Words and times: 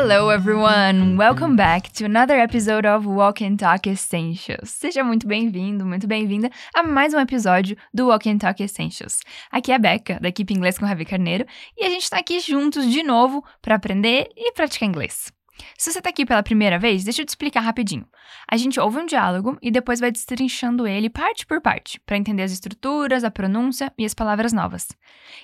Hello, 0.00 0.30
everyone! 0.30 1.16
Welcome 1.16 1.56
back 1.56 1.92
to 1.94 2.04
another 2.04 2.38
episode 2.38 2.86
of 2.86 3.04
Walk 3.04 3.44
and 3.44 3.56
Talk 3.56 3.90
Essentials. 3.90 4.70
Seja 4.70 5.02
muito 5.02 5.26
bem-vindo, 5.26 5.84
muito 5.84 6.06
bem-vinda 6.06 6.52
a 6.72 6.84
mais 6.84 7.12
um 7.12 7.18
episódio 7.18 7.76
do 7.92 8.06
Walk 8.06 8.30
and 8.30 8.38
Talk 8.38 8.62
Essentials. 8.62 9.18
Aqui 9.50 9.72
é 9.72 9.74
a 9.74 9.78
Becca, 9.78 10.20
da 10.20 10.28
equipe 10.28 10.54
Inglês 10.54 10.78
com 10.78 10.86
Ravi 10.86 11.04
Carneiro, 11.04 11.44
e 11.76 11.84
a 11.84 11.90
gente 11.90 12.04
está 12.04 12.16
aqui 12.16 12.38
juntos 12.38 12.88
de 12.88 13.02
novo 13.02 13.44
para 13.60 13.74
aprender 13.74 14.28
e 14.36 14.52
praticar 14.52 14.88
inglês. 14.88 15.32
Se 15.76 15.92
você 15.92 15.98
está 15.98 16.10
aqui 16.10 16.24
pela 16.24 16.42
primeira 16.42 16.78
vez, 16.78 17.04
deixa 17.04 17.22
eu 17.22 17.26
te 17.26 17.30
explicar 17.30 17.60
rapidinho. 17.60 18.06
A 18.50 18.56
gente 18.56 18.78
ouve 18.78 18.98
um 18.98 19.06
diálogo 19.06 19.58
e 19.62 19.70
depois 19.70 20.00
vai 20.00 20.10
destrinchando 20.10 20.86
ele 20.86 21.10
parte 21.10 21.46
por 21.46 21.60
parte, 21.60 22.00
para 22.00 22.16
entender 22.16 22.42
as 22.42 22.52
estruturas, 22.52 23.24
a 23.24 23.30
pronúncia 23.30 23.92
e 23.96 24.04
as 24.04 24.14
palavras 24.14 24.52
novas. 24.52 24.88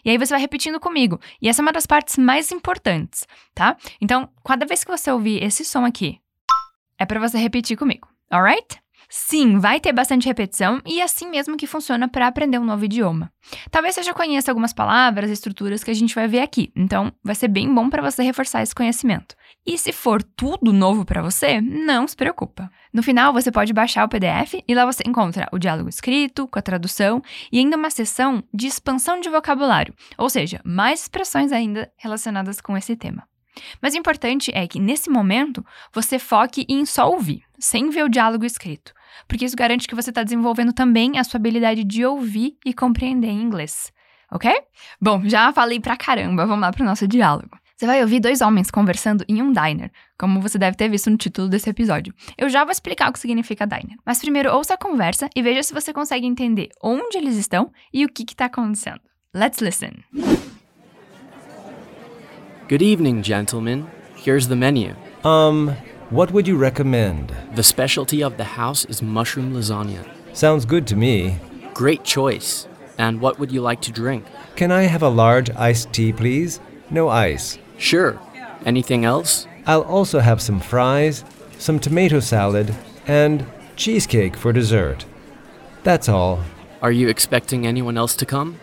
E 0.05 0.11
aí 0.11 0.19
você 0.19 0.33
vai 0.35 0.41
repetindo 0.41 0.79
comigo, 0.79 1.21
e 1.41 1.49
essa 1.49 1.63
é 1.63 1.65
uma 1.65 1.73
das 1.73 1.87
partes 1.87 2.19
mais 2.19 2.53
importantes, 2.53 3.27
tá? 3.55 3.77
Então, 4.01 4.29
cada 4.47 4.67
vez 4.67 4.85
que 4.85 4.91
você 4.91 5.11
ouvir 5.11 5.43
esse 5.43 5.65
som 5.65 5.85
aqui, 5.85 6.21
é 6.99 7.05
para 7.07 7.21
você 7.21 7.39
repetir 7.39 7.77
comigo, 7.77 8.09
alright? 8.31 8.84
Sim, 9.17 9.61
vai 9.61 9.79
ter 9.79 9.93
bastante 9.93 10.27
repetição 10.27 10.83
e 10.85 11.01
é 11.01 11.05
assim 11.05 11.31
mesmo 11.31 11.57
que 11.57 11.69
funciona 11.69 12.09
para 12.09 12.27
aprender 12.27 12.59
um 12.59 12.65
novo 12.65 12.85
idioma. 12.85 13.33
Talvez 13.71 13.95
você 13.95 14.03
já 14.03 14.13
conheça 14.13 14.51
algumas 14.51 14.73
palavras 14.73 15.31
e 15.31 15.33
estruturas 15.33 15.85
que 15.85 15.91
a 15.93 15.95
gente 15.95 16.17
vai 16.17 16.27
ver 16.27 16.41
aqui, 16.41 16.73
então 16.75 17.13
vai 17.23 17.37
ser 17.37 17.47
bem 17.47 17.73
bom 17.73 17.89
para 17.89 18.03
você 18.03 18.25
reforçar 18.25 18.61
esse 18.61 18.75
conhecimento. 18.75 19.37
E 19.65 19.79
se 19.79 19.93
for 19.93 20.21
tudo 20.21 20.73
novo 20.73 21.05
para 21.05 21.23
você, 21.23 21.61
não 21.61 22.09
se 22.09 22.17
preocupa. 22.17 22.69
No 22.93 23.05
final, 23.05 23.33
você 23.33 23.53
pode 23.53 23.73
baixar 23.73 24.05
o 24.05 24.09
PDF 24.09 24.55
e 24.67 24.75
lá 24.75 24.85
você 24.85 25.05
encontra 25.07 25.49
o 25.53 25.61
diálogo 25.61 25.89
escrito, 25.89 26.49
com 26.49 26.59
a 26.59 26.63
tradução 26.63 27.23
e 27.53 27.61
ainda 27.61 27.77
uma 27.77 27.91
seção 27.91 28.43
de 28.53 28.67
expansão 28.67 29.21
de 29.21 29.31
vocabulário, 29.31 29.95
ou 30.19 30.29
seja, 30.29 30.61
mais 30.65 31.03
expressões 31.03 31.53
ainda 31.53 31.89
relacionadas 31.97 32.61
com 32.61 32.77
esse 32.77 32.97
tema. 32.97 33.29
Mas 33.81 33.95
o 33.95 33.99
importante 33.99 34.51
é 34.53 34.67
que, 34.67 34.81
nesse 34.81 35.09
momento, 35.09 35.65
você 35.93 36.19
foque 36.19 36.67
em 36.69 36.85
só 36.85 37.09
ouvir, 37.09 37.44
sem 37.59 37.91
ver 37.91 38.05
o 38.05 38.09
diálogo 38.09 38.45
escrito, 38.45 38.93
porque 39.29 39.45
isso 39.45 39.57
garante 39.57 39.89
que 39.89 39.95
você 39.95 40.11
está 40.11 40.23
desenvolvendo 40.23 40.73
também 40.73 41.19
a 41.19 41.25
sua 41.25 41.39
habilidade 41.39 41.85
de 41.85 42.05
ouvir 42.05 42.57
e 42.65 42.73
compreender 42.73 43.29
em 43.29 43.43
inglês. 43.43 43.93
Ok? 44.31 44.51
Bom, 45.01 45.23
já 45.25 45.53
falei 45.53 45.79
pra 45.79 45.97
caramba, 45.97 46.47
vamos 46.47 46.63
lá 46.63 46.73
pro 46.73 46.85
nosso 46.85 47.07
diálogo. 47.07 47.57
Você 47.77 47.87
vai 47.87 48.01
ouvir 48.03 48.21
dois 48.21 48.41
homens 48.41 48.71
conversando 48.71 49.25
em 49.29 49.43
um 49.43 49.53
diner, 49.53 49.91
como 50.17 50.41
você 50.41 50.57
deve 50.57 50.77
ter 50.77 50.89
visto 50.89 51.11
no 51.11 51.17
título 51.17 51.49
desse 51.49 51.69
episódio. 51.69 52.15
Eu 52.39 52.49
já 52.49 52.65
vou 52.65 52.71
explicar 52.71 53.11
o 53.11 53.13
que 53.13 53.19
significa 53.19 53.67
diner. 53.67 53.97
Mas 54.07 54.21
primeiro 54.21 54.53
ouça 54.55 54.75
a 54.75 54.79
conversa 54.79 55.29
e 55.35 55.43
veja 55.43 55.63
se 55.63 55.75
você 55.75 55.93
consegue 55.93 56.25
entender 56.25 56.69
onde 56.83 57.19
eles 57.19 57.37
estão 57.37 57.73
e 57.93 58.05
o 58.05 58.09
que 58.09 58.23
está 58.23 58.45
acontecendo. 58.45 59.01
Let's 59.35 59.61
listen. 59.61 60.05
Good 62.69 62.83
evening, 62.83 63.25
gentlemen. 63.25 63.87
Here's 64.25 64.47
the 64.47 64.55
menu. 64.55 64.95
Um, 65.25 65.75
what 66.15 66.31
would 66.31 66.47
you 66.47 66.57
recommend? 66.57 67.35
The 67.57 67.63
specialty 67.65 68.23
of 68.23 68.37
the 68.37 68.45
house 68.45 68.85
is 68.85 69.03
mushroom 69.03 69.53
lasagna. 69.53 70.09
Sounds 70.33 70.65
good 70.65 70.87
to 70.87 70.95
me. 70.95 71.41
Great 71.75 72.05
choice. 72.05 72.69
And 72.99 73.21
what 73.21 73.41
would 73.41 73.51
you 73.51 73.61
like 73.61 73.81
to 73.81 73.91
drink? 73.91 74.25
Can 74.55 74.71
I 74.71 74.83
have 74.83 75.03
a 75.03 75.09
large 75.09 75.51
iced 75.57 75.93
tea, 75.93 76.13
please? 76.13 76.61
No 76.89 77.09
ice. 77.09 77.59
Sure. 77.79 78.17
Anything 78.65 79.05
else? 79.05 79.49
I'll 79.67 79.83
also 79.83 80.21
have 80.21 80.41
some 80.41 80.61
fries, 80.61 81.25
some 81.59 81.81
tomato 81.81 82.21
salad, 82.21 82.73
and 83.09 83.45
cheesecake 83.75 84.37
for 84.37 84.53
dessert. 84.53 85.05
That's 85.83 86.09
all. 86.09 86.45
Are 86.81 86.93
you 86.93 87.09
expecting 87.09 87.67
anyone 87.67 87.99
else 87.99 88.15
to 88.19 88.25
come? 88.25 88.55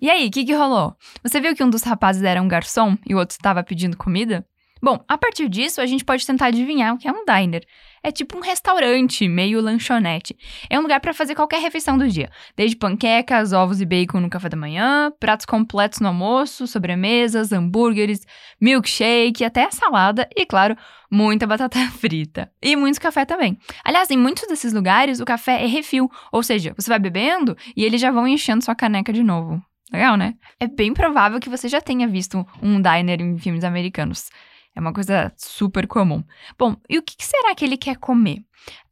E 0.00 0.08
aí, 0.08 0.28
o 0.28 0.30
que, 0.30 0.44
que 0.44 0.54
rolou? 0.54 0.96
Você 1.22 1.38
viu 1.38 1.54
que 1.54 1.62
um 1.62 1.68
dos 1.68 1.82
rapazes 1.82 2.22
era 2.22 2.40
um 2.40 2.48
garçom 2.48 2.96
e 3.06 3.14
o 3.14 3.18
outro 3.18 3.36
estava 3.36 3.62
pedindo 3.62 3.96
comida? 3.96 4.42
Bom, 4.82 5.02
a 5.08 5.16
partir 5.16 5.48
disso, 5.48 5.80
a 5.80 5.86
gente 5.86 6.04
pode 6.04 6.26
tentar 6.26 6.46
adivinhar 6.46 6.94
o 6.94 6.98
que 6.98 7.08
é 7.08 7.12
um 7.12 7.24
diner. 7.24 7.64
É 8.02 8.12
tipo 8.12 8.36
um 8.36 8.40
restaurante, 8.40 9.26
meio 9.26 9.60
lanchonete. 9.60 10.36
É 10.70 10.78
um 10.78 10.82
lugar 10.82 11.00
para 11.00 11.14
fazer 11.14 11.34
qualquer 11.34 11.60
refeição 11.60 11.96
do 11.98 12.06
dia, 12.06 12.30
desde 12.54 12.76
panquecas, 12.76 13.52
ovos 13.52 13.80
e 13.80 13.86
bacon 13.86 14.20
no 14.20 14.30
café 14.30 14.48
da 14.48 14.56
manhã, 14.56 15.10
pratos 15.18 15.46
completos 15.46 15.98
no 15.98 16.08
almoço, 16.08 16.66
sobremesas, 16.66 17.52
hambúrgueres, 17.52 18.24
milkshake, 18.60 19.44
até 19.44 19.68
salada 19.70 20.28
e, 20.36 20.46
claro, 20.46 20.76
muita 21.10 21.46
batata 21.46 21.78
frita. 21.98 22.48
E 22.62 22.76
muito 22.76 23.00
café 23.00 23.24
também. 23.24 23.58
Aliás, 23.82 24.10
em 24.10 24.16
muitos 24.16 24.46
desses 24.46 24.72
lugares, 24.72 25.18
o 25.18 25.24
café 25.24 25.64
é 25.64 25.66
refil, 25.66 26.08
ou 26.30 26.42
seja, 26.42 26.74
você 26.76 26.88
vai 26.88 26.98
bebendo 26.98 27.56
e 27.74 27.84
eles 27.84 28.00
já 28.00 28.10
vão 28.10 28.28
enchendo 28.28 28.64
sua 28.64 28.74
caneca 28.74 29.12
de 29.12 29.22
novo. 29.22 29.60
Legal, 29.92 30.16
né? 30.16 30.34
É 30.60 30.66
bem 30.66 30.92
provável 30.92 31.40
que 31.40 31.48
você 31.48 31.68
já 31.68 31.80
tenha 31.80 32.06
visto 32.06 32.46
um 32.62 32.80
diner 32.80 33.20
em 33.20 33.38
filmes 33.38 33.64
americanos. 33.64 34.28
É 34.76 34.80
uma 34.80 34.92
coisa 34.92 35.32
super 35.38 35.86
comum. 35.86 36.22
Bom, 36.58 36.76
e 36.86 36.98
o 36.98 37.02
que 37.02 37.14
será 37.24 37.54
que 37.54 37.64
ele 37.64 37.78
quer 37.78 37.96
comer? 37.96 38.44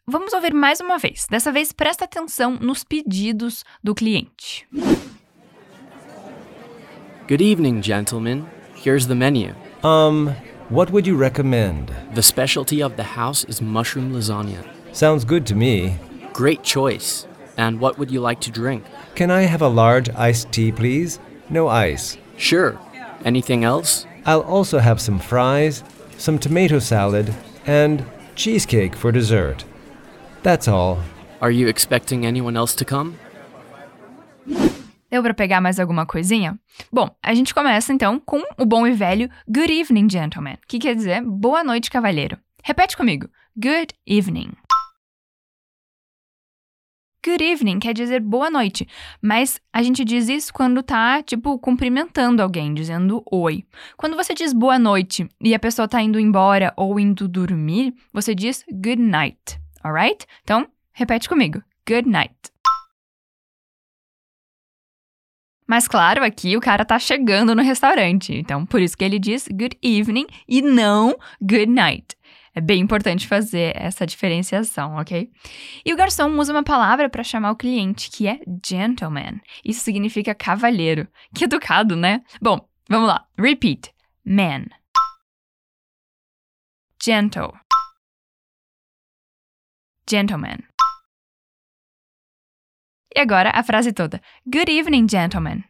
Vamos 0.07 0.33
ouvir 0.33 0.55
mais 0.55 0.81
uma 0.81 0.97
vez. 0.97 1.27
Dessa 1.31 1.53
vez, 1.53 1.73
presta 1.73 2.07
atenção 2.07 2.57
nos 2.59 2.83
pedidos 2.83 3.65
do 3.83 3.95
cliente. 3.95 4.67
Good 7.29 7.43
evening, 7.43 7.83
gentlemen. 7.83 8.47
Here's 8.75 9.07
the 9.07 9.15
menu. 9.15 9.55
Um, 9.83 10.35
what 10.71 10.91
would 10.91 11.07
you 11.07 11.19
recommend? 11.19 11.93
The 12.15 12.23
specialty 12.23 12.83
of 12.83 12.97
the 12.97 13.03
house 13.03 13.45
is 13.47 13.61
mushroom 13.61 14.13
lasagna. 14.13 14.65
Sounds 14.93 15.25
good 15.25 15.47
to 15.49 15.55
me. 15.55 15.99
Great 16.33 16.63
choice. 16.63 17.27
And 17.59 17.79
what 17.79 17.99
would 17.99 18.11
you 18.11 18.21
like 18.21 18.41
to 18.43 18.51
drink? 18.51 18.85
Can 19.15 19.31
I 19.31 19.43
have 19.43 19.61
a 19.61 19.69
large 19.69 20.09
iced 20.17 20.51
tea, 20.51 20.73
please? 20.73 21.19
No 21.51 21.69
ice. 21.69 22.17
Sure. 22.39 22.79
Anything 23.25 23.65
else? 23.65 24.07
I'll 24.27 24.43
also 24.43 24.79
have 24.79 25.01
some 25.01 25.19
fries, 25.19 25.85
some 26.19 26.39
tomato 26.39 26.79
salad, 26.79 27.33
and 27.67 28.05
cheesecake 28.35 28.97
for 28.97 29.13
dessert. 29.13 29.65
That's 30.43 30.69
all. 30.69 30.99
Are 31.41 31.51
you 31.51 31.69
expecting 31.69 32.25
anyone 32.25 32.57
else 32.57 32.75
to 32.77 32.85
come? 32.85 33.15
Deu 35.11 35.23
para 35.23 35.35
pegar 35.35 35.61
mais 35.61 35.79
alguma 35.79 36.07
coisinha? 36.07 36.59
Bom, 36.93 37.09
a 37.23 37.35
gente 37.35 37.55
começa 37.55 37.93
então 37.93 38.19
com 38.19 38.43
o 38.59 38.65
bom 38.65 38.87
e 38.87 38.93
velho 38.93 39.31
Good 39.49 39.71
evening, 39.71 40.09
gentlemen, 40.11 40.57
que 40.67 40.79
quer 40.79 40.95
dizer 40.97 41.23
boa 41.23 41.63
noite, 41.63 41.91
cavalheiro. 41.91 42.37
Repete 42.63 42.97
comigo: 42.97 43.29
Good 43.57 43.95
evening. 44.07 44.53
Good 47.25 47.43
evening 47.43 47.79
quer 47.79 47.95
dizer 47.95 48.21
boa 48.21 48.51
noite, 48.51 48.87
mas 49.23 49.59
a 49.73 49.83
gente 49.83 50.05
diz 50.05 50.29
isso 50.29 50.53
quando 50.53 50.83
tá, 50.83 51.23
tipo, 51.23 51.59
cumprimentando 51.59 52.43
alguém, 52.43 52.75
dizendo 52.75 53.25
oi. 53.33 53.65
Quando 53.97 54.15
você 54.15 54.35
diz 54.35 54.53
boa 54.53 54.79
noite 54.79 55.27
e 55.41 55.55
a 55.55 55.59
pessoa 55.59 55.89
tá 55.89 56.03
indo 56.03 56.21
embora 56.21 56.75
ou 56.77 57.01
indo 57.01 57.27
dormir, 57.27 57.95
você 58.13 58.35
diz 58.35 58.63
good 58.71 59.01
night, 59.01 59.59
alright? 59.83 60.27
Então, 60.43 60.69
repete 60.93 61.27
comigo: 61.27 61.63
good 61.89 62.07
night. 62.07 62.35
Mas 65.67 65.89
claro, 65.89 66.23
aqui 66.23 66.59
o 66.59 66.61
cara 66.61 66.85
tá 66.85 66.99
chegando 66.99 67.55
no 67.55 67.63
restaurante, 67.63 68.35
então 68.35 68.67
por 68.67 68.83
isso 68.83 68.99
que 68.99 69.05
ele 69.05 69.19
diz 69.19 69.49
good 69.49 69.79
evening 69.83 70.27
e 70.47 70.61
não 70.61 71.17
good 71.41 71.71
night. 71.71 72.15
É 72.55 72.61
bem 72.61 72.81
importante 72.81 73.27
fazer 73.27 73.77
essa 73.77 74.07
diferenciação, 74.07 74.95
ok? 74.95 75.29
E 75.85 75.93
o 75.93 75.97
garçom 75.97 76.39
usa 76.39 76.53
uma 76.53 76.63
palavra 76.63 77.11
para 77.11 77.25
chamar 77.25 77.51
o 77.51 77.57
cliente, 77.57 78.09
que 78.11 78.29
é 78.29 78.39
gentleman. 78.65 79.41
Isso 79.65 79.81
significa 79.81 80.35
cavalheiro. 80.35 81.09
Que 81.35 81.45
educado, 81.45 81.97
né? 81.97 82.23
Bom, 82.41 82.69
vamos 82.89 83.09
lá. 83.09 83.27
Repeat. 83.37 83.93
Man. 84.25 84.67
Gentle. 87.03 87.53
Gentleman. 90.09 90.59
E 93.17 93.21
agora 93.21 93.51
a 93.53 93.63
frase 93.65 93.93
toda. 93.93 94.21
Good 94.47 94.71
evening, 94.71 95.09
gentlemen. 95.09 95.65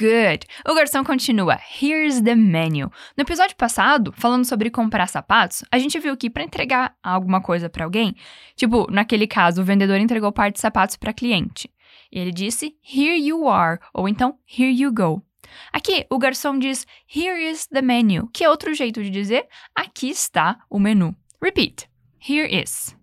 Good. 0.00 0.46
O 0.66 0.74
garçom 0.74 1.04
continua. 1.04 1.60
Here's 1.78 2.22
the 2.22 2.34
menu. 2.34 2.90
No 3.14 3.20
episódio 3.22 3.54
passado, 3.54 4.14
falando 4.16 4.46
sobre 4.46 4.70
comprar 4.70 5.06
sapatos, 5.06 5.62
a 5.70 5.78
gente 5.78 5.98
viu 5.98 6.16
que 6.16 6.30
para 6.30 6.42
entregar 6.42 6.96
alguma 7.02 7.42
coisa 7.42 7.68
para 7.68 7.84
alguém, 7.84 8.16
tipo, 8.56 8.90
naquele 8.90 9.26
caso, 9.26 9.60
o 9.60 9.64
vendedor 9.64 9.98
entregou 9.98 10.32
parte 10.32 10.54
de 10.54 10.60
sapatos 10.62 10.96
para 10.96 11.12
cliente. 11.12 11.70
E 12.10 12.18
ele 12.18 12.32
disse 12.32 12.74
here 12.82 13.14
you 13.14 13.46
are, 13.46 13.78
ou 13.92 14.08
então 14.08 14.38
here 14.50 14.72
you 14.72 14.90
go. 14.90 15.22
Aqui, 15.70 16.06
o 16.08 16.18
garçom 16.18 16.58
diz 16.58 16.86
here 17.14 17.38
is 17.38 17.66
the 17.66 17.82
menu, 17.82 18.30
que 18.32 18.42
é 18.42 18.48
outro 18.48 18.72
jeito 18.72 19.02
de 19.02 19.10
dizer 19.10 19.46
aqui 19.74 20.08
está 20.08 20.60
o 20.70 20.78
menu. 20.78 21.14
Repeat. 21.42 21.90
Here 22.26 22.48
is. 22.50 22.96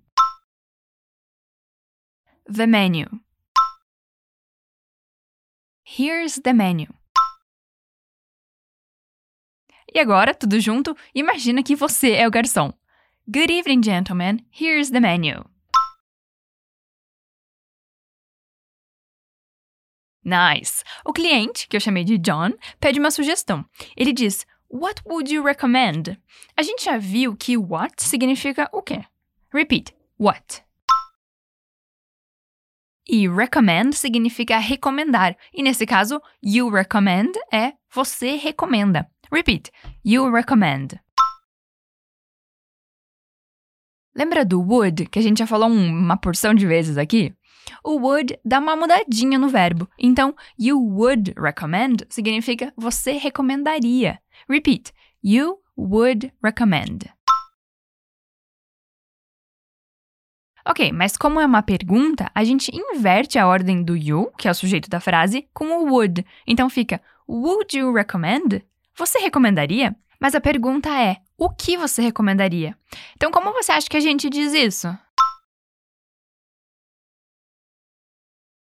The 2.51 2.65
menu. 2.65 3.26
Here's 5.89 6.41
the 6.41 6.51
menu. 6.51 6.93
E 9.91 9.97
agora, 10.01 10.35
tudo 10.35 10.59
junto, 10.59 10.93
imagina 11.15 11.63
que 11.63 11.77
você 11.77 12.11
é 12.11 12.27
o 12.27 12.29
garçom. 12.29 12.73
Good 13.25 13.49
evening, 13.49 13.81
gentlemen. 13.81 14.45
Here's 14.51 14.91
the 14.91 14.99
menu. 14.99 15.45
Nice. 20.25 20.83
O 21.05 21.13
cliente, 21.13 21.69
que 21.69 21.77
eu 21.77 21.79
chamei 21.79 22.03
de 22.03 22.17
John, 22.17 22.51
pede 22.81 22.99
uma 22.99 23.09
sugestão. 23.09 23.65
Ele 23.95 24.11
diz: 24.11 24.45
What 24.69 25.01
would 25.05 25.33
you 25.33 25.41
recommend? 25.41 26.21
A 26.57 26.63
gente 26.63 26.83
já 26.83 26.97
viu 26.97 27.33
que 27.33 27.55
what 27.55 28.03
significa 28.03 28.69
o 28.73 28.81
quê? 28.81 29.05
Repeat. 29.53 29.95
What? 30.19 30.66
E 33.09 33.27
recommend 33.27 33.95
significa 33.95 34.57
recomendar. 34.57 35.37
E 35.53 35.63
nesse 35.63 35.85
caso, 35.85 36.21
you 36.43 36.69
recommend 36.69 37.31
é 37.51 37.73
você 37.89 38.35
recomenda. 38.35 39.09
Repeat. 39.31 39.71
You 40.03 40.29
recommend. 40.31 40.99
Lembra 44.15 44.43
do 44.43 44.59
would, 44.59 45.05
que 45.05 45.19
a 45.19 45.21
gente 45.21 45.37
já 45.37 45.47
falou 45.47 45.69
uma 45.69 46.17
porção 46.17 46.53
de 46.53 46.65
vezes 46.65 46.97
aqui? 46.97 47.33
O 47.83 47.99
would 47.99 48.37
dá 48.43 48.59
uma 48.59 48.75
mudadinha 48.75 49.37
no 49.37 49.47
verbo. 49.47 49.89
Então, 49.97 50.35
you 50.59 50.77
would 50.77 51.33
recommend 51.37 52.05
significa 52.09 52.73
você 52.75 53.13
recomendaria. 53.13 54.19
Repeat. 54.49 54.91
You 55.23 55.59
would 55.77 56.33
recommend. 56.43 57.16
Ok, 60.69 60.91
mas 60.91 61.15
como 61.15 61.39
é 61.39 61.45
uma 61.45 61.63
pergunta, 61.63 62.29
a 62.35 62.43
gente 62.43 62.69
inverte 62.75 63.39
a 63.39 63.47
ordem 63.47 63.81
do 63.81 63.95
you, 63.95 64.29
que 64.37 64.49
é 64.49 64.51
o 64.51 64.53
sujeito 64.53 64.89
da 64.89 64.99
frase, 64.99 65.47
com 65.53 65.65
o 65.69 65.89
would. 65.89 66.25
Então 66.45 66.69
fica 66.69 67.01
Would 67.25 67.77
you 67.77 67.93
recommend? 67.93 68.65
Você 68.93 69.17
recomendaria? 69.19 69.95
Mas 70.19 70.35
a 70.35 70.41
pergunta 70.41 70.89
é: 70.89 71.17
o 71.37 71.49
que 71.49 71.77
você 71.77 72.01
recomendaria? 72.01 72.77
Então, 73.15 73.31
como 73.31 73.53
você 73.53 73.71
acha 73.71 73.89
que 73.89 73.95
a 73.95 74.01
gente 74.01 74.29
diz 74.29 74.53
isso? 74.53 74.87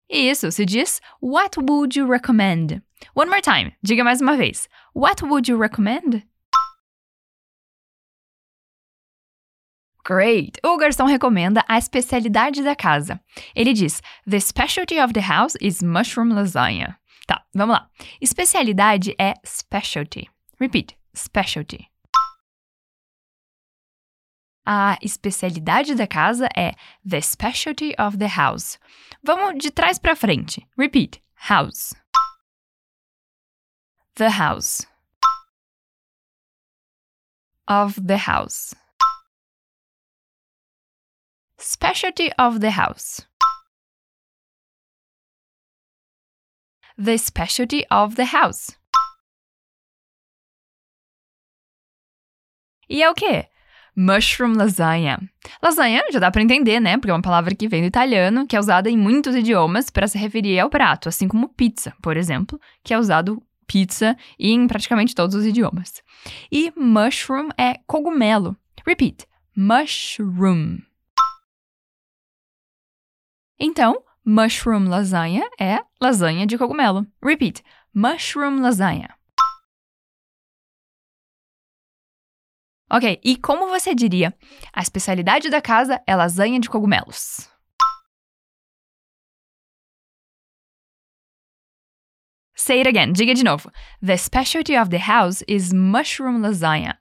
Isso, 0.07 0.51
se 0.51 0.63
diz 0.63 1.01
What 1.19 1.59
would 1.59 1.97
you 1.97 2.07
recommend? 2.07 2.83
One 3.15 3.29
more 3.29 3.41
time, 3.41 3.75
diga 3.81 4.03
mais 4.03 4.21
uma 4.21 4.37
vez. 4.37 4.69
What 4.95 5.23
would 5.25 5.51
you 5.51 5.57
recommend? 5.59 6.23
Great! 10.07 10.59
O 10.63 10.77
garçom 10.77 11.05
recomenda 11.05 11.65
a 11.67 11.79
especialidade 11.79 12.61
da 12.61 12.75
casa. 12.75 13.19
Ele 13.55 13.73
diz: 13.73 14.03
The 14.29 14.39
specialty 14.39 14.99
of 14.99 15.13
the 15.13 15.19
house 15.19 15.55
is 15.59 15.81
mushroom 15.81 16.29
lasagna. 16.29 16.99
Tá, 17.25 17.43
vamos 17.55 17.75
lá. 17.75 17.89
Especialidade 18.21 19.15
é 19.19 19.33
specialty. 19.43 20.29
Repeat: 20.59 20.95
specialty. 21.15 21.89
A 24.63 24.97
especialidade 25.01 25.95
da 25.95 26.05
casa 26.05 26.49
é 26.55 26.75
the 27.07 27.21
specialty 27.21 27.95
of 27.99 28.17
the 28.19 28.27
house. 28.27 28.77
Vamos 29.23 29.57
de 29.57 29.71
trás 29.71 29.97
para 29.97 30.15
frente. 30.15 30.67
Repeat: 30.77 31.19
house. 31.49 31.95
The 34.13 34.29
house. 34.29 34.85
Of 37.67 37.99
the 38.05 38.17
house. 38.17 38.75
Specialty 41.67 42.29
of 42.37 42.59
the 42.59 42.69
house. 42.69 43.25
The 46.95 47.17
specialty 47.17 47.87
of 47.89 48.15
the 48.15 48.25
house. 48.25 48.77
E 52.87 53.01
é 53.01 53.09
o 53.09 53.15
quê? 53.15 53.47
Mushroom 53.95 54.53
lasagna. 54.53 55.17
Lasanha 55.59 56.03
já 56.11 56.19
dá 56.19 56.29
para 56.29 56.43
entender, 56.43 56.79
né? 56.79 56.99
Porque 56.99 57.09
é 57.09 57.13
uma 57.15 57.21
palavra 57.23 57.55
que 57.55 57.67
vem 57.67 57.81
do 57.81 57.87
italiano, 57.87 58.45
que 58.45 58.55
é 58.55 58.59
usada 58.59 58.87
em 58.87 58.95
muitos 58.95 59.33
idiomas 59.35 59.89
para 59.89 60.07
se 60.07 60.19
referir 60.19 60.59
ao 60.59 60.69
prato, 60.69 61.09
assim 61.09 61.27
como 61.27 61.49
pizza, 61.49 61.95
por 61.99 62.15
exemplo, 62.15 62.61
que 62.83 62.93
é 62.93 62.99
usado 62.99 63.41
pizza 63.65 64.15
em 64.37 64.67
praticamente 64.67 65.15
todos 65.15 65.35
os 65.35 65.43
idiomas. 65.43 66.03
E 66.51 66.71
mushroom 66.77 67.49
é 67.57 67.79
cogumelo. 67.87 68.55
Repeat: 68.85 69.25
mushroom. 69.55 70.77
Então, 73.59 74.03
mushroom 74.25 74.89
lasanha 74.89 75.49
é 75.59 75.79
lasanha 76.01 76.45
de 76.45 76.57
cogumelo. 76.57 77.05
Repeat: 77.23 77.63
mushroom 77.93 78.61
lasanha. 78.61 79.15
Ok, 82.91 83.19
e 83.23 83.35
como 83.37 83.67
você 83.67 83.95
diria? 83.95 84.37
A 84.71 84.81
especialidade 84.81 85.49
da 85.49 85.61
casa 85.61 86.01
é 86.05 86.15
lasanha 86.15 86.59
de 86.59 86.69
cogumelos. 86.69 87.49
Say 92.55 92.79
it 92.79 92.87
again, 92.87 93.11
diga 93.11 93.33
de 93.33 93.43
novo. 93.43 93.71
The 94.01 94.17
specialty 94.17 94.77
of 94.77 94.89
the 94.89 94.99
house 94.99 95.43
is 95.47 95.73
mushroom 95.73 96.41
lasagna. 96.41 96.97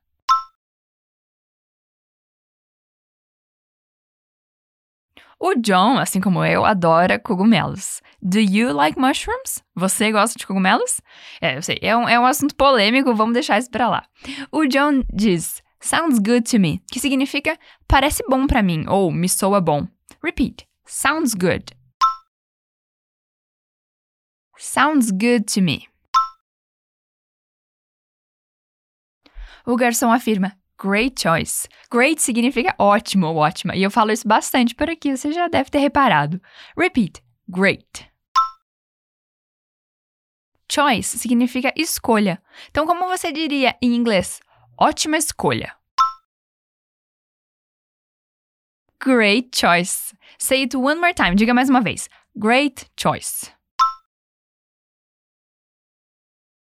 O 5.38 5.54
John, 5.56 5.98
assim 5.98 6.20
como 6.20 6.44
eu, 6.44 6.64
adora 6.64 7.18
cogumelos. 7.18 8.00
Do 8.22 8.38
you 8.38 8.72
like 8.72 8.98
mushrooms? 8.98 9.62
Você 9.74 10.10
gosta 10.12 10.38
de 10.38 10.46
cogumelos? 10.46 11.00
É, 11.40 11.56
eu 11.56 11.62
sei, 11.62 11.78
é 11.82 11.96
um, 11.96 12.08
é 12.08 12.18
um 12.18 12.26
assunto 12.26 12.54
polêmico, 12.54 13.14
vamos 13.14 13.34
deixar 13.34 13.58
isso 13.58 13.70
pra 13.70 13.88
lá. 13.88 14.06
O 14.50 14.64
John 14.66 15.02
diz: 15.12 15.62
Sounds 15.80 16.18
good 16.18 16.50
to 16.50 16.58
me, 16.58 16.82
que 16.90 17.00
significa 17.00 17.58
parece 17.86 18.22
bom 18.28 18.46
para 18.46 18.62
mim 18.62 18.84
ou 18.88 19.10
me 19.10 19.28
soa 19.28 19.60
bom. 19.60 19.86
Repeat. 20.22 20.66
Sounds 20.86 21.34
good. 21.34 21.64
Sounds 24.56 25.10
good 25.10 25.44
to 25.52 25.60
me. 25.60 25.88
O 29.66 29.76
garçom 29.76 30.10
afirma: 30.10 30.56
Great 30.84 31.18
choice. 31.18 31.66
Great 31.90 32.20
significa 32.20 32.74
ótimo 32.78 33.28
ou 33.28 33.36
ótima, 33.36 33.74
e 33.74 33.82
eu 33.82 33.90
falo 33.90 34.12
isso 34.12 34.28
bastante 34.28 34.74
por 34.74 34.90
aqui, 34.90 35.16
você 35.16 35.32
já 35.32 35.48
deve 35.48 35.70
ter 35.70 35.78
reparado. 35.78 36.38
Repeat: 36.76 37.22
Great. 37.48 38.06
Choice 40.70 41.18
significa 41.18 41.72
escolha. 41.74 42.42
Então, 42.68 42.86
como 42.86 43.08
você 43.08 43.32
diria 43.32 43.74
em 43.80 43.94
inglês? 43.94 44.40
Ótima 44.78 45.16
escolha. 45.16 45.74
Great 49.02 49.58
choice. 49.58 50.14
Say 50.38 50.64
it 50.64 50.76
one 50.76 51.00
more 51.00 51.14
time. 51.14 51.34
Diga 51.34 51.54
mais 51.54 51.70
uma 51.70 51.80
vez. 51.80 52.10
Great 52.36 52.90
choice. 53.00 53.53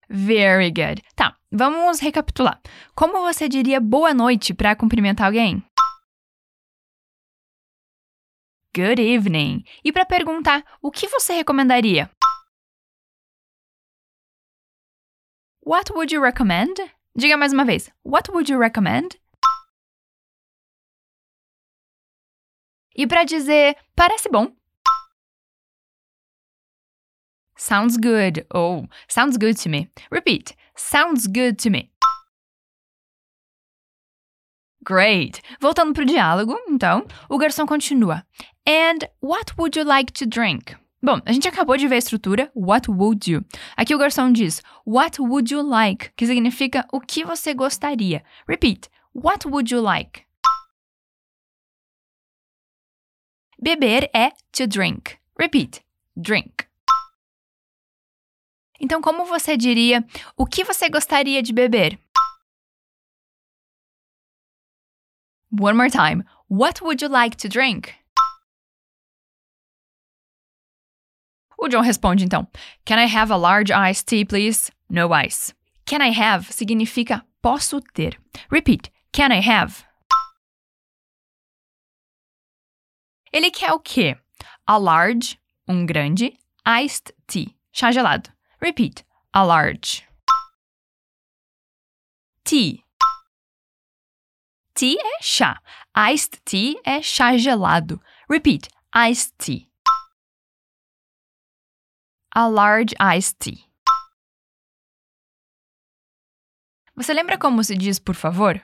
Very 0.09 0.71
good. 0.71 1.03
Tá, 1.15 1.37
vamos 1.51 2.01
recapitular. 2.01 2.61
Como 2.95 3.23
você 3.23 3.49
diria 3.49 3.81
boa 3.81 4.13
noite 4.13 4.53
para 4.55 4.77
cumprimentar 4.77 5.27
alguém? 5.27 5.63
Good 8.77 9.01
evening. 9.01 9.65
E 9.85 9.93
para 9.93 10.05
perguntar 10.05 10.65
o 10.83 10.91
que 10.91 11.07
você 11.09 11.33
recomendaria? 11.35 12.11
What 15.65 15.93
would 15.93 16.13
you 16.13 16.21
recommend? 16.21 16.75
Diga 17.17 17.37
mais 17.37 17.53
uma 17.53 17.65
vez. 17.65 17.89
What 18.05 18.31
would 18.31 18.53
you 18.53 18.59
recommend? 18.59 19.19
E 22.97 23.07
para 23.07 23.25
dizer 23.25 23.77
parece 23.95 24.29
bom. 24.29 24.55
Sounds 27.57 27.97
good 27.97 28.45
ou 28.55 28.89
sounds 29.09 29.37
good 29.37 29.61
to 29.63 29.69
me. 29.69 29.89
Repeat. 30.11 30.57
Sounds 30.77 31.27
good 31.27 31.57
to 31.63 31.71
me. 31.71 31.91
Great! 34.85 35.41
Voltando 35.61 35.95
pro 35.95 36.05
diálogo, 36.05 36.59
então, 36.69 37.07
o 37.29 37.39
garçom 37.39 37.67
continua. 37.67 38.27
And 38.67 39.09
what 39.23 39.55
would 39.57 39.79
you 39.79 39.85
like 39.85 40.13
to 40.13 40.27
drink? 40.27 40.77
Bom, 41.03 41.21
a 41.25 41.33
gente 41.33 41.49
acabou 41.49 41.77
de 41.77 41.87
ver 41.87 41.97
a 41.97 41.99
estrutura 41.99 42.51
What 42.55 42.91
would 42.91 43.31
you? 43.31 43.45
Aqui 43.77 43.95
o 43.95 43.99
garçom 43.99 44.33
diz 44.33 44.63
What 44.87 45.21
would 45.21 45.53
you 45.53 45.63
like? 45.63 46.11
Que 46.17 46.27
significa 46.27 46.87
o 46.93 47.01
que 47.01 47.25
você 47.25 47.55
gostaria. 47.55 48.23
Repeat. 48.49 48.91
What 49.15 49.47
would 49.47 49.73
you 49.73 49.81
like? 49.81 50.23
Beber 53.59 54.11
é 54.15 54.31
to 54.53 54.67
drink. 54.67 55.19
Repeat. 55.39 55.83
Drink. 56.17 56.67
Então, 58.81 59.01
como 59.01 59.25
você 59.25 59.57
diria 59.57 60.05
o 60.37 60.47
que 60.47 60.65
você 60.65 60.89
gostaria 60.89 61.43
de 61.43 61.53
beber? 61.53 61.99
One 65.51 65.77
more 65.77 65.91
time. 65.91 66.25
What 66.49 66.83
would 66.83 67.03
you 67.03 67.09
like 67.09 67.37
to 67.39 67.49
drink? 67.49 67.95
O 71.57 71.69
John 71.69 71.83
responde 71.83 72.25
então: 72.25 72.47
Can 72.85 72.99
I 72.99 73.07
have 73.07 73.33
a 73.33 73.37
large 73.37 73.73
iced 73.73 74.07
tea, 74.07 74.25
please? 74.25 74.71
No 74.91 75.15
ice. 75.15 75.55
Can 75.87 76.03
I 76.03 76.11
have 76.11 76.53
significa 76.53 77.25
posso 77.41 77.81
ter. 77.81 78.21
Repeat: 78.51 78.91
Can 79.13 79.33
I 79.33 79.41
have? 79.41 79.85
Ele 83.33 83.51
quer 83.51 83.73
o 83.73 83.81
quê? 83.81 84.17
A 84.67 84.77
large, 84.77 85.39
um 85.69 85.87
grande, 85.87 86.37
iced 86.67 87.15
tea. 87.27 87.55
chá 87.73 87.91
gelado. 87.93 88.34
Repeat, 88.65 89.05
a 89.35 89.45
large. 89.45 90.09
Tea. 92.45 92.83
Tea 94.75 94.97
é 94.99 95.23
chá. 95.23 95.61
Iced 95.95 96.41
tea 96.47 96.81
é 96.83 97.03
chá 97.03 97.37
gelado. 97.37 98.01
Repeat, 98.27 98.71
iced 98.95 99.35
tea. 99.37 99.69
A 102.35 102.49
large 102.49 102.95
iced 102.99 103.37
tea. 103.39 103.69
Você 106.97 107.13
lembra 107.13 107.37
como 107.37 107.63
se 107.63 107.77
diz 107.77 107.99
por 107.99 108.15
favor? 108.15 108.63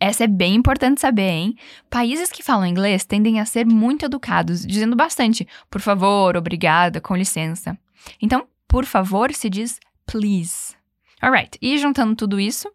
Essa 0.00 0.24
é 0.24 0.26
bem 0.26 0.54
importante 0.54 1.00
saber, 1.00 1.28
hein? 1.28 1.56
Países 1.90 2.30
que 2.30 2.42
falam 2.42 2.66
inglês 2.66 3.04
tendem 3.04 3.40
a 3.40 3.44
ser 3.44 3.66
muito 3.66 4.04
educados, 4.04 4.64
dizendo 4.64 4.94
bastante 4.94 5.46
por 5.68 5.80
favor, 5.80 6.36
obrigada, 6.36 7.00
com 7.00 7.16
licença. 7.16 7.76
Então, 8.22 8.46
por 8.68 8.84
favor 8.84 9.32
se 9.32 9.50
diz 9.50 9.80
please. 10.06 10.76
Alright, 11.20 11.58
e 11.60 11.76
juntando 11.78 12.14
tudo 12.14 12.38
isso, 12.38 12.70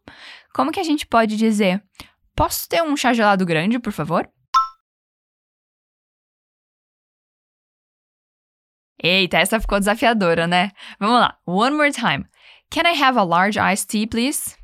como 0.54 0.72
que 0.72 0.80
a 0.80 0.84
gente 0.84 1.08
pode 1.08 1.38
dizer 1.38 1.82
posso 2.36 2.68
ter 2.68 2.84
um 2.84 2.98
chá 2.98 3.14
gelado 3.14 3.46
grande, 3.46 3.80
por 3.80 3.94
favor? 3.94 4.30
Eita, 9.02 9.38
essa 9.38 9.60
ficou 9.60 9.80
desafiadora, 9.80 10.48
né? 10.48 10.72
Vamos 11.00 11.20
lá, 11.20 11.38
one 11.46 11.76
more 11.76 11.92
time. 11.92 12.26
Can 12.70 12.84
I 12.90 13.02
have 13.02 13.18
a 13.20 13.24
large 13.24 13.60
iced 13.60 13.88
tea, 13.88 14.08
please? 14.08 14.56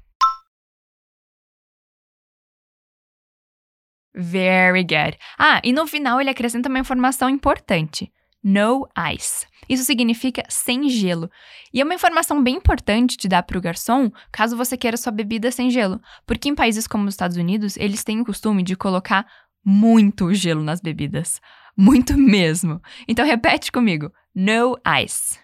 Very 4.15 4.83
good. 4.83 5.17
Ah, 5.37 5.61
e 5.63 5.71
no 5.71 5.85
final 5.85 6.19
ele 6.19 6.29
acrescenta 6.29 6.69
uma 6.69 6.79
informação 6.79 7.29
importante. 7.29 8.11
No 8.41 8.87
ice. 9.13 9.45
Isso 9.67 9.83
significa 9.83 10.43
sem 10.47 10.87
gelo. 10.89 11.29
E 11.73 11.81
é 11.81 11.83
uma 11.83 11.93
informação 11.93 12.41
bem 12.41 12.55
importante 12.55 13.17
de 13.17 13.27
dar 13.27 13.43
para 13.43 13.57
o 13.57 13.61
garçom 13.61 14.09
caso 14.31 14.55
você 14.55 14.77
queira 14.77 14.95
sua 14.97 15.11
bebida 15.11 15.51
sem 15.51 15.69
gelo. 15.69 16.01
Porque 16.25 16.49
em 16.49 16.55
países 16.55 16.87
como 16.87 17.05
os 17.05 17.13
Estados 17.13 17.37
Unidos, 17.37 17.75
eles 17.77 18.03
têm 18.03 18.21
o 18.21 18.25
costume 18.25 18.63
de 18.63 18.75
colocar 18.75 19.27
muito 19.63 20.33
gelo 20.33 20.63
nas 20.63 20.79
bebidas. 20.79 21.41
Muito 21.77 22.17
mesmo. 22.17 22.81
Então 23.07 23.25
repete 23.25 23.71
comigo: 23.71 24.11
no 24.33 24.77
ice. 25.03 25.37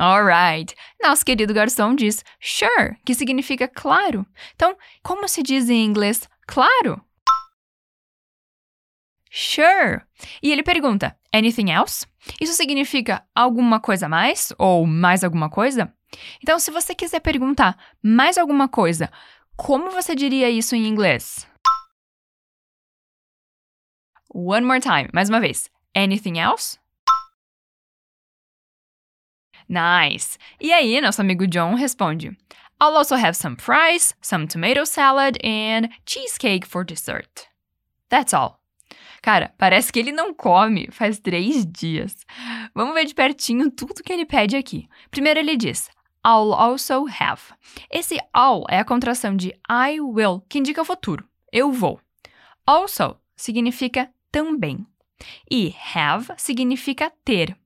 Alright. 0.00 0.74
Nosso 1.02 1.22
querido 1.26 1.52
garçom 1.52 1.94
diz 1.94 2.24
sure, 2.40 2.96
que 3.04 3.14
significa 3.14 3.68
claro. 3.68 4.26
Então, 4.54 4.74
como 5.02 5.28
se 5.28 5.42
diz 5.42 5.68
em 5.68 5.84
inglês 5.84 6.26
claro? 6.46 7.04
Sure. 9.30 10.00
E 10.42 10.50
ele 10.50 10.62
pergunta: 10.62 11.14
anything 11.30 11.70
else? 11.70 12.06
Isso 12.40 12.54
significa 12.54 13.22
alguma 13.34 13.78
coisa 13.78 14.08
mais 14.08 14.54
ou 14.58 14.86
mais 14.86 15.22
alguma 15.22 15.50
coisa? 15.50 15.92
Então, 16.42 16.58
se 16.58 16.70
você 16.70 16.94
quiser 16.94 17.20
perguntar 17.20 17.76
mais 18.02 18.38
alguma 18.38 18.68
coisa, 18.68 19.12
como 19.54 19.90
você 19.90 20.14
diria 20.14 20.48
isso 20.48 20.74
em 20.74 20.86
inglês? 20.86 21.46
One 24.32 24.64
more 24.64 24.80
time, 24.80 25.10
mais 25.12 25.28
uma 25.28 25.40
vez. 25.40 25.70
Anything 25.94 26.38
else? 26.38 26.79
Nice! 29.70 30.36
E 30.60 30.72
aí, 30.72 31.00
nosso 31.00 31.20
amigo 31.20 31.46
John 31.46 31.76
responde: 31.76 32.36
I'll 32.82 32.96
also 32.96 33.14
have 33.14 33.36
some 33.36 33.56
fries, 33.56 34.16
some 34.20 34.48
tomato 34.48 34.84
salad 34.84 35.38
and 35.44 35.88
cheesecake 36.04 36.66
for 36.66 36.84
dessert. 36.84 37.48
That's 38.08 38.34
all. 38.34 38.58
Cara, 39.22 39.54
parece 39.56 39.92
que 39.92 40.00
ele 40.00 40.10
não 40.10 40.34
come 40.34 40.88
faz 40.90 41.20
três 41.20 41.64
dias. 41.64 42.16
Vamos 42.74 42.94
ver 42.94 43.04
de 43.04 43.14
pertinho 43.14 43.70
tudo 43.70 44.02
que 44.02 44.12
ele 44.12 44.26
pede 44.26 44.56
aqui. 44.56 44.88
Primeiro 45.08 45.38
ele 45.38 45.56
diz: 45.56 45.88
I'll 46.26 46.52
also 46.52 47.06
have. 47.06 47.40
Esse 47.88 48.18
all 48.32 48.64
é 48.68 48.80
a 48.80 48.84
contração 48.84 49.36
de 49.36 49.54
I 49.70 50.00
will, 50.00 50.40
que 50.48 50.58
indica 50.58 50.82
o 50.82 50.84
futuro. 50.84 51.24
Eu 51.52 51.70
vou. 51.70 52.00
Also 52.66 53.16
significa 53.36 54.10
também. 54.32 54.84
E 55.48 55.76
have 55.94 56.32
significa 56.36 57.12
ter. 57.24 57.56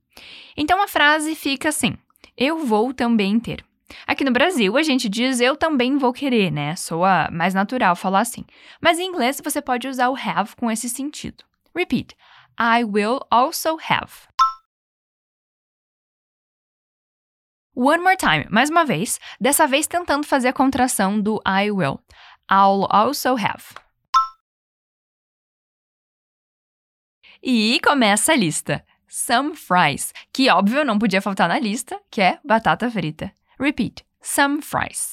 Então 0.56 0.82
a 0.82 0.88
frase 0.88 1.34
fica 1.34 1.68
assim: 1.68 1.96
Eu 2.36 2.58
vou 2.58 2.92
também 2.92 3.38
ter. 3.38 3.64
Aqui 4.06 4.24
no 4.24 4.32
Brasil, 4.32 4.76
a 4.76 4.82
gente 4.82 5.08
diz 5.08 5.40
eu 5.40 5.56
também 5.56 5.96
vou 5.96 6.12
querer, 6.12 6.50
né? 6.50 6.74
Soa 6.76 7.28
mais 7.30 7.54
natural 7.54 7.94
falar 7.94 8.20
assim. 8.20 8.44
Mas 8.80 8.98
em 8.98 9.06
inglês 9.06 9.40
você 9.42 9.60
pode 9.60 9.88
usar 9.88 10.08
o 10.08 10.16
have 10.16 10.56
com 10.56 10.70
esse 10.70 10.88
sentido. 10.88 11.44
Repeat. 11.74 12.16
I 12.58 12.84
will 12.84 13.20
also 13.30 13.76
have. 13.88 14.12
One 17.76 18.02
more 18.04 18.16
time, 18.16 18.46
mais 18.50 18.70
uma 18.70 18.84
vez, 18.84 19.18
dessa 19.40 19.66
vez 19.66 19.88
tentando 19.88 20.24
fazer 20.24 20.48
a 20.48 20.52
contração 20.52 21.20
do 21.20 21.42
I 21.44 21.72
will. 21.72 21.98
I'll 22.48 22.86
also 22.88 23.34
have. 23.36 23.64
E 27.42 27.80
começa 27.80 28.32
a 28.32 28.36
lista 28.36 28.84
some 29.14 29.54
fries, 29.54 30.12
que 30.32 30.50
óbvio 30.50 30.84
não 30.84 30.98
podia 30.98 31.22
faltar 31.22 31.48
na 31.48 31.60
lista, 31.60 32.00
que 32.10 32.20
é 32.20 32.40
batata 32.44 32.90
frita. 32.90 33.32
Repeat, 33.60 34.04
some 34.20 34.60
fries. 34.60 35.12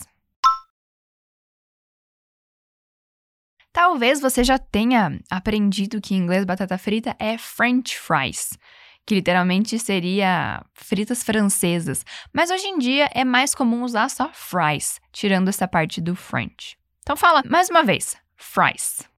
Talvez 3.72 4.20
você 4.20 4.44
já 4.44 4.58
tenha 4.58 5.20
aprendido 5.30 6.02
que 6.02 6.16
em 6.16 6.18
inglês 6.18 6.44
batata 6.44 6.80
frita 6.80 7.16
é 7.20 7.38
French 7.38 7.98
fries, 7.98 8.58
que 9.06 9.14
literalmente 9.14 9.78
seria 9.78 10.66
fritas 10.74 11.24
francesas, 11.24 12.04
mas 12.34 12.50
hoje 12.50 12.68
em 12.68 12.80
dia 12.80 13.08
é 13.14 13.24
mais 13.24 13.54
comum 13.54 13.84
usar 13.84 14.10
só 14.10 14.32
fries, 14.34 15.00
tirando 15.12 15.48
essa 15.48 15.68
parte 15.68 16.02
do 16.02 16.16
French. 16.16 16.76
Então 17.02 17.16
fala 17.16 17.44
mais 17.46 17.70
uma 17.70 17.84
vez, 17.84 18.18
fries. 18.36 19.11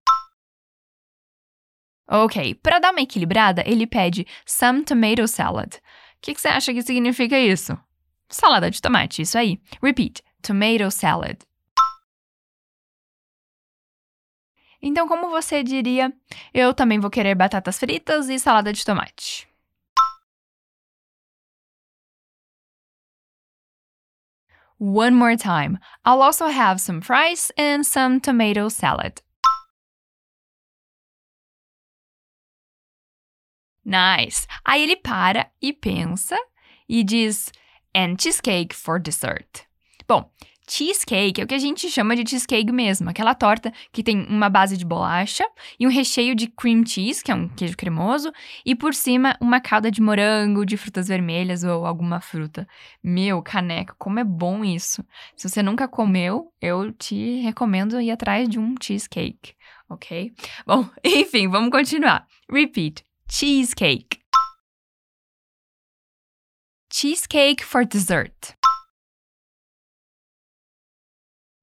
Ok, 2.07 2.55
para 2.55 2.79
dar 2.79 2.91
uma 2.91 3.01
equilibrada, 3.01 3.63
ele 3.65 3.87
pede 3.87 4.27
some 4.45 4.83
tomato 4.83 5.27
salad. 5.27 5.75
O 5.75 5.79
que, 6.21 6.33
que 6.33 6.41
você 6.41 6.49
acha 6.49 6.73
que 6.73 6.81
significa 6.81 7.37
isso? 7.39 7.77
Salada 8.29 8.69
de 8.69 8.81
tomate, 8.81 9.21
isso 9.21 9.37
aí. 9.37 9.59
Repeat, 9.81 10.21
tomato 10.41 10.91
salad. 10.91 11.37
Então, 14.81 15.07
como 15.07 15.29
você 15.29 15.63
diria, 15.63 16.11
eu 16.53 16.73
também 16.73 16.99
vou 16.99 17.09
querer 17.09 17.35
batatas 17.35 17.79
fritas 17.79 18.27
e 18.27 18.37
salada 18.37 18.73
de 18.73 18.83
tomate. 18.83 19.47
One 24.77 25.15
more 25.15 25.37
time. 25.37 25.79
I'll 26.05 26.21
also 26.21 26.47
have 26.47 26.81
some 26.81 26.99
fries 27.01 27.49
and 27.57 27.85
some 27.85 28.19
tomato 28.19 28.69
salad. 28.69 29.21
Nice. 33.85 34.47
Aí 34.63 34.81
ele 34.81 34.95
para 34.95 35.49
e 35.61 35.73
pensa 35.73 36.37
e 36.87 37.03
diz 37.03 37.51
and 37.95 38.15
cheesecake 38.19 38.75
for 38.75 38.99
dessert. 38.99 39.65
Bom, 40.07 40.29
cheesecake 40.67 41.41
é 41.41 41.43
o 41.43 41.47
que 41.47 41.53
a 41.53 41.59
gente 41.59 41.89
chama 41.89 42.15
de 42.15 42.29
cheesecake 42.29 42.71
mesmo, 42.71 43.09
aquela 43.09 43.35
torta 43.35 43.71
que 43.91 44.03
tem 44.03 44.25
uma 44.27 44.49
base 44.49 44.77
de 44.77 44.85
bolacha 44.85 45.45
e 45.79 45.85
um 45.85 45.89
recheio 45.89 46.35
de 46.35 46.47
cream 46.47 46.85
cheese, 46.85 47.23
que 47.23 47.31
é 47.31 47.35
um 47.35 47.47
queijo 47.47 47.75
cremoso, 47.75 48.31
e 48.65 48.75
por 48.75 48.93
cima 48.93 49.37
uma 49.39 49.59
calda 49.59 49.91
de 49.91 50.01
morango, 50.01 50.65
de 50.65 50.77
frutas 50.77 51.07
vermelhas 51.07 51.63
ou 51.63 51.85
alguma 51.85 52.19
fruta. 52.21 52.67
Meu, 53.03 53.41
caneco, 53.41 53.95
como 53.97 54.19
é 54.19 54.23
bom 54.23 54.63
isso. 54.63 55.03
Se 55.35 55.49
você 55.49 55.61
nunca 55.61 55.87
comeu, 55.87 56.51
eu 56.61 56.91
te 56.91 57.41
recomendo 57.41 57.99
ir 57.99 58.11
atrás 58.11 58.47
de 58.47 58.59
um 58.59 58.75
cheesecake, 58.81 59.55
ok? 59.89 60.33
Bom, 60.65 60.89
enfim, 61.03 61.47
vamos 61.49 61.69
continuar. 61.69 62.25
Repeat 62.49 63.03
cheesecake. 63.33 64.19
Cheesecake 66.91 67.63
for 67.63 67.83
dessert. 67.83 68.55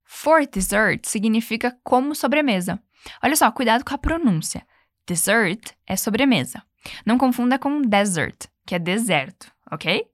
For 0.05 0.45
dessert 0.47 1.07
significa 1.07 1.79
como 1.85 2.17
sobremesa. 2.17 2.83
Olha 3.23 3.37
só, 3.37 3.53
cuidado 3.53 3.85
com 3.85 3.95
a 3.95 3.99
pronúncia. 3.99 4.67
Dessert 5.07 5.73
é 5.87 5.95
sobremesa. 5.97 6.61
Não 7.07 7.17
confunda 7.17 7.57
com 7.57 7.81
desert, 7.83 8.49
que 8.67 8.75
é 8.75 8.79
deserto, 8.81 9.53
ok? 9.71 10.11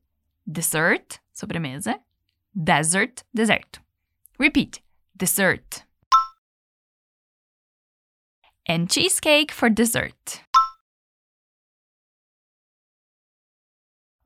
Dessert, 0.46 1.20
sobremesa. 1.32 1.98
Desert, 2.54 3.22
deserto. 3.32 3.80
Repeat. 4.38 4.82
Dessert. 5.14 5.86
And 8.68 8.88
cheesecake 8.90 9.54
for 9.54 9.70
dessert. 9.70 10.45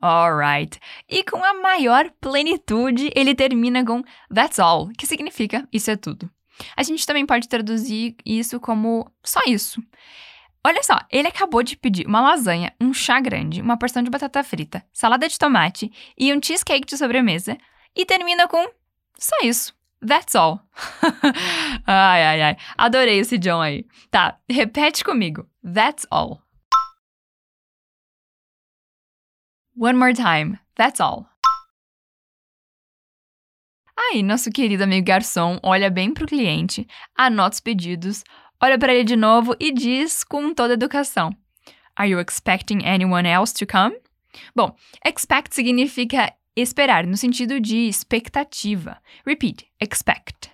Alright. 0.02 0.80
E 1.09 1.23
com 1.25 1.45
a 1.45 1.54
maior 1.54 2.11
plenitude, 2.21 3.11
ele 3.14 3.35
termina 3.35 3.85
com 3.85 4.02
That's 4.35 4.59
all, 4.59 4.88
que 4.97 5.07
significa 5.07 5.69
isso 5.73 5.90
é 5.90 5.97
tudo. 5.97 6.30
A 6.76 6.83
gente 6.83 7.07
também 7.07 7.26
pode 7.26 7.49
traduzir 7.49 8.16
isso 8.25 8.59
como 8.61 9.11
só 9.23 9.40
isso. 9.47 9.83
Olha 10.64 10.83
só, 10.83 10.99
ele 11.11 11.28
acabou 11.28 11.62
de 11.62 11.76
pedir 11.76 12.07
uma 12.07 12.21
lasanha, 12.21 12.73
um 12.78 12.92
chá 12.92 13.19
grande, 13.19 13.62
uma 13.62 13.78
porção 13.78 14.02
de 14.02 14.11
batata 14.11 14.42
frita, 14.45 14.85
salada 14.92 15.26
de 15.26 15.38
tomate 15.38 15.90
e 16.19 16.33
um 16.35 16.40
cheesecake 16.42 16.87
de 16.87 16.99
sobremesa 16.99 17.57
e 17.97 18.04
termina 18.04 18.47
com 18.47 18.66
só 19.19 19.37
isso. 19.42 19.75
That's 20.07 20.35
all. 20.35 20.61
ai, 21.87 22.25
ai, 22.25 22.42
ai. 22.42 22.57
Adorei 22.76 23.19
esse 23.19 23.37
John 23.37 23.61
aí. 23.61 23.87
Tá, 24.11 24.38
repete 24.49 25.04
comigo. 25.04 25.47
That's 25.62 26.07
all. 26.11 26.40
One 29.81 29.97
more 29.97 30.13
time. 30.13 30.59
That's 30.77 31.01
all. 31.01 31.27
Aí, 33.97 34.23
nosso 34.23 34.51
querido 34.51 34.85
amigo 34.85 35.07
garçom 35.07 35.59
olha 35.63 35.89
bem 35.89 36.13
pro 36.13 36.27
cliente, 36.27 36.87
anota 37.17 37.55
os 37.55 37.61
pedidos, 37.61 38.23
olha 38.63 38.79
para 38.79 38.93
ele 38.93 39.05
de 39.05 39.17
novo 39.17 39.57
e 39.59 39.73
diz 39.73 40.23
com 40.23 40.53
toda 40.53 40.75
educação: 40.75 41.35
Are 41.97 42.11
you 42.11 42.21
expecting 42.21 42.85
anyone 42.85 43.27
else 43.27 43.55
to 43.55 43.67
come? 43.67 43.97
Bom, 44.55 44.77
expect 45.03 45.55
significa 45.55 46.31
esperar 46.55 47.07
no 47.07 47.17
sentido 47.17 47.59
de 47.59 47.89
expectativa. 47.89 48.99
Repeat: 49.25 49.67
expect. 49.81 50.51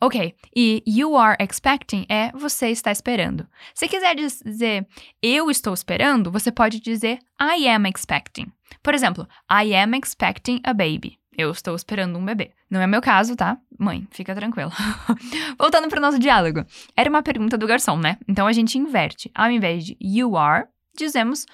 Ok, 0.00 0.34
e 0.54 0.82
you 0.86 1.16
are 1.16 1.36
expecting 1.40 2.04
é 2.08 2.30
você 2.32 2.68
está 2.68 2.90
esperando. 2.92 3.46
Se 3.74 3.88
quiser 3.88 4.14
dizer 4.14 4.86
eu 5.22 5.50
estou 5.50 5.72
esperando, 5.72 6.30
você 6.30 6.52
pode 6.52 6.80
dizer 6.80 7.18
I 7.40 7.68
am 7.68 7.88
expecting. 7.88 8.52
Por 8.82 8.94
exemplo, 8.94 9.26
I 9.50 9.74
am 9.74 9.96
expecting 9.96 10.60
a 10.64 10.72
baby. 10.72 11.18
Eu 11.36 11.50
estou 11.50 11.74
esperando 11.74 12.18
um 12.18 12.24
bebê. 12.24 12.52
Não 12.70 12.80
é 12.80 12.86
meu 12.86 13.00
caso, 13.00 13.36
tá? 13.36 13.58
Mãe, 13.78 14.06
fica 14.10 14.34
tranquila. 14.34 14.72
Voltando 15.58 15.88
para 15.88 15.98
o 15.98 16.02
nosso 16.02 16.18
diálogo. 16.18 16.64
Era 16.96 17.10
uma 17.10 17.22
pergunta 17.22 17.58
do 17.58 17.66
garçom, 17.66 17.98
né? 17.98 18.16
Então 18.26 18.46
a 18.46 18.52
gente 18.52 18.78
inverte. 18.78 19.30
Ao 19.34 19.50
invés 19.50 19.84
de 19.84 19.96
you 20.00 20.36
are, 20.36 20.66
dizemos 20.96 21.46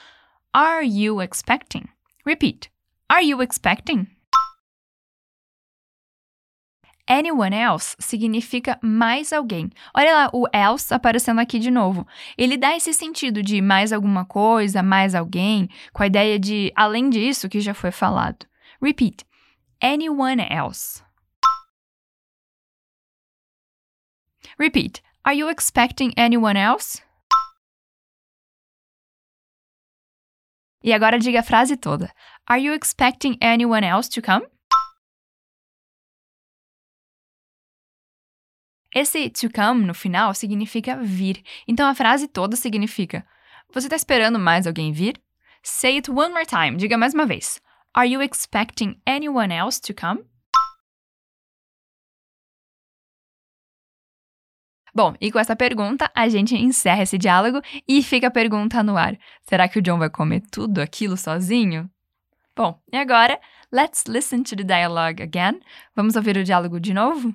Are 0.52 0.86
you 0.86 1.20
expecting? 1.20 1.84
Repeat. 2.24 2.70
Are 3.08 3.24
you 3.24 3.42
expecting? 3.42 4.06
Anyone 7.12 7.54
else 7.54 7.94
significa 7.98 8.78
mais 8.82 9.34
alguém. 9.34 9.68
Olha 9.94 10.14
lá 10.14 10.30
o 10.32 10.46
else 10.50 10.94
aparecendo 10.94 11.40
aqui 11.40 11.58
de 11.58 11.70
novo. 11.70 12.06
Ele 12.38 12.56
dá 12.56 12.74
esse 12.74 12.94
sentido 12.94 13.42
de 13.42 13.60
mais 13.60 13.92
alguma 13.92 14.24
coisa, 14.24 14.82
mais 14.82 15.14
alguém, 15.14 15.68
com 15.92 16.02
a 16.02 16.06
ideia 16.06 16.38
de 16.38 16.72
além 16.74 17.10
disso 17.10 17.50
que 17.50 17.60
já 17.60 17.74
foi 17.74 17.90
falado. 17.90 18.46
Repeat. 18.80 19.26
Anyone 19.82 20.40
else. 20.40 21.02
Repeat. 24.58 25.02
Are 25.22 25.36
you 25.36 25.50
expecting 25.50 26.12
anyone 26.16 26.58
else? 26.58 27.02
E 30.82 30.94
agora 30.94 31.18
diga 31.18 31.40
a 31.40 31.42
frase 31.42 31.76
toda. 31.76 32.10
Are 32.46 32.58
you 32.58 32.72
expecting 32.72 33.36
anyone 33.42 33.86
else 33.86 34.08
to 34.08 34.22
come? 34.22 34.51
Esse 38.94 39.30
to 39.30 39.48
come 39.50 39.86
no 39.86 39.94
final 39.94 40.34
significa 40.34 40.96
vir. 40.96 41.42
Então 41.66 41.88
a 41.88 41.94
frase 41.94 42.28
toda 42.28 42.56
significa: 42.56 43.26
Você 43.72 43.86
está 43.86 43.96
esperando 43.96 44.38
mais 44.38 44.66
alguém 44.66 44.92
vir? 44.92 45.20
Say 45.62 45.96
it 45.96 46.10
one 46.10 46.32
more 46.32 46.44
time. 46.44 46.76
Diga 46.76 46.98
mais 46.98 47.14
uma 47.14 47.24
vez. 47.24 47.60
Are 47.94 48.08
you 48.08 48.22
expecting 48.22 49.00
anyone 49.06 49.54
else 49.54 49.80
to 49.80 49.94
come? 49.94 50.22
Bom, 54.94 55.14
e 55.18 55.32
com 55.32 55.38
essa 55.38 55.56
pergunta, 55.56 56.10
a 56.14 56.28
gente 56.28 56.54
encerra 56.54 57.02
esse 57.02 57.16
diálogo 57.16 57.62
e 57.88 58.02
fica 58.02 58.26
a 58.26 58.30
pergunta 58.30 58.82
no 58.82 58.98
ar: 58.98 59.16
será 59.42 59.68
que 59.68 59.78
o 59.78 59.82
John 59.82 59.98
vai 59.98 60.10
comer 60.10 60.42
tudo 60.50 60.80
aquilo 60.80 61.16
sozinho? 61.16 61.90
Bom, 62.54 62.78
e 62.92 62.98
agora, 62.98 63.40
let's 63.72 64.04
listen 64.06 64.42
to 64.42 64.54
the 64.54 64.64
dialogue 64.64 65.22
again. 65.22 65.60
Vamos 65.96 66.14
ouvir 66.14 66.36
o 66.36 66.44
diálogo 66.44 66.78
de 66.78 66.92
novo? 66.92 67.34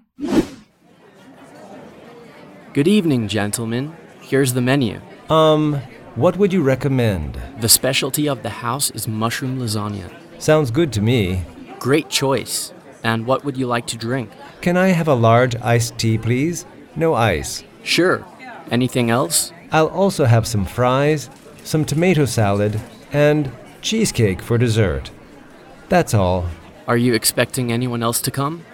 Good 2.78 2.88
evening, 2.88 3.28
gentlemen. 3.28 3.98
Here's 4.22 4.54
the 4.54 4.62
menu. 4.62 5.02
Um, 5.32 5.82
what 6.14 6.38
would 6.38 6.54
you 6.54 6.62
recommend? 6.62 7.42
The 7.60 7.68
specialty 7.68 8.30
of 8.30 8.44
the 8.44 8.52
house 8.52 8.92
is 8.92 9.08
mushroom 9.08 9.58
lasagna. 9.58 10.14
Sounds 10.38 10.70
good 10.70 10.94
to 10.94 11.02
me. 11.02 11.42
Great 11.80 12.08
choice. 12.08 12.72
And 13.04 13.26
what 13.26 13.44
would 13.44 13.58
you 13.58 13.66
like 13.66 13.88
to 13.88 13.98
drink? 13.98 14.30
Can 14.62 14.78
I 14.78 14.90
have 14.90 15.08
a 15.08 15.16
large 15.16 15.56
iced 15.56 15.98
tea, 15.98 16.20
please? 16.20 16.68
No 16.96 17.16
ice. 17.16 17.64
Sure. 17.82 18.24
Anything 18.70 19.10
else? 19.10 19.52
I'll 19.72 19.88
also 19.88 20.26
have 20.26 20.46
some 20.46 20.64
fries, 20.64 21.32
some 21.64 21.84
tomato 21.84 22.26
salad, 22.26 22.80
and 23.12 23.52
cheesecake 23.82 24.40
for 24.40 24.60
dessert. 24.60 25.10
That's 25.90 26.14
all. 26.14 26.46
Are 26.88 26.98
you 26.98 27.16
expecting 27.16 27.72
anyone 27.72 28.04
else 28.04 28.22
to 28.22 28.30
come? 28.30 28.66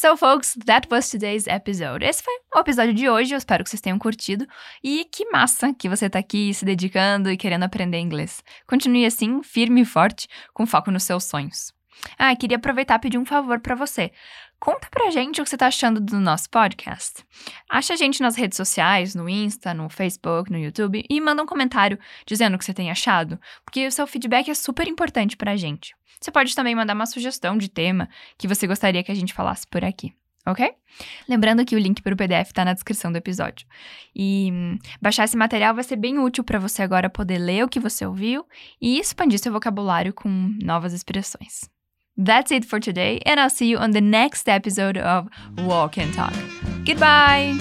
So, 0.00 0.16
folks, 0.16 0.56
that 0.64 0.88
was 0.90 1.10
today's 1.10 1.46
episode. 1.46 2.02
Esse 2.02 2.22
foi 2.22 2.32
o 2.56 2.60
episódio 2.60 2.94
de 2.94 3.06
hoje. 3.06 3.34
Eu 3.34 3.36
espero 3.36 3.62
que 3.62 3.68
vocês 3.68 3.82
tenham 3.82 3.98
curtido. 3.98 4.46
E 4.82 5.04
que 5.04 5.28
massa 5.28 5.74
que 5.74 5.90
você 5.90 6.08
tá 6.08 6.18
aqui 6.18 6.54
se 6.54 6.64
dedicando 6.64 7.30
e 7.30 7.36
querendo 7.36 7.64
aprender 7.64 7.98
inglês. 7.98 8.42
Continue 8.66 9.04
assim, 9.04 9.42
firme 9.42 9.82
e 9.82 9.84
forte, 9.84 10.26
com 10.54 10.64
foco 10.64 10.90
nos 10.90 11.02
seus 11.02 11.24
sonhos. 11.24 11.74
Ah, 12.18 12.34
queria 12.34 12.56
aproveitar 12.56 12.94
e 12.94 12.98
pedir 12.98 13.18
um 13.18 13.26
favor 13.26 13.60
para 13.60 13.74
você. 13.74 14.10
Conta 14.60 14.88
pra 14.90 15.10
gente 15.10 15.40
o 15.40 15.44
que 15.44 15.48
você 15.48 15.56
tá 15.56 15.68
achando 15.68 15.98
do 15.98 16.20
nosso 16.20 16.50
podcast. 16.50 17.24
Acha 17.66 17.94
a 17.94 17.96
gente 17.96 18.20
nas 18.20 18.36
redes 18.36 18.58
sociais, 18.58 19.14
no 19.14 19.26
Insta, 19.26 19.72
no 19.72 19.88
Facebook, 19.88 20.52
no 20.52 20.58
YouTube 20.58 21.02
e 21.08 21.18
manda 21.18 21.42
um 21.42 21.46
comentário 21.46 21.98
dizendo 22.26 22.56
o 22.56 22.58
que 22.58 22.64
você 22.66 22.74
tem 22.74 22.90
achado, 22.90 23.40
porque 23.64 23.86
o 23.86 23.90
seu 23.90 24.06
feedback 24.06 24.50
é 24.50 24.54
super 24.54 24.86
importante 24.86 25.34
pra 25.34 25.56
gente. 25.56 25.96
Você 26.20 26.30
pode 26.30 26.54
também 26.54 26.74
mandar 26.74 26.94
uma 26.94 27.06
sugestão 27.06 27.56
de 27.56 27.70
tema 27.70 28.06
que 28.36 28.46
você 28.46 28.66
gostaria 28.66 29.02
que 29.02 29.10
a 29.10 29.14
gente 29.14 29.32
falasse 29.32 29.66
por 29.66 29.82
aqui. 29.82 30.12
Ok? 30.46 30.70
Lembrando 31.26 31.64
que 31.64 31.74
o 31.74 31.78
link 31.78 32.02
para 32.02 32.12
o 32.12 32.16
PDF 32.16 32.48
está 32.48 32.62
na 32.62 32.74
descrição 32.74 33.10
do 33.10 33.16
episódio. 33.16 33.66
E 34.14 34.52
baixar 35.00 35.24
esse 35.24 35.38
material 35.38 35.74
vai 35.74 35.84
ser 35.84 35.96
bem 35.96 36.18
útil 36.18 36.44
para 36.44 36.58
você 36.58 36.82
agora 36.82 37.08
poder 37.08 37.38
ler 37.38 37.64
o 37.64 37.68
que 37.68 37.80
você 37.80 38.04
ouviu 38.04 38.46
e 38.80 38.98
expandir 38.98 39.38
seu 39.38 39.52
vocabulário 39.52 40.12
com 40.12 40.28
novas 40.62 40.92
expressões. 40.92 41.70
That's 42.20 42.52
it 42.52 42.66
for 42.66 42.78
today, 42.78 43.18
and 43.24 43.40
I'll 43.40 43.48
see 43.48 43.66
you 43.66 43.78
on 43.78 43.92
the 43.92 44.00
next 44.02 44.46
episode 44.46 44.98
of 44.98 45.26
Walk 45.56 45.96
and 45.96 46.12
Talk. 46.12 46.34
Goodbye! 46.84 47.58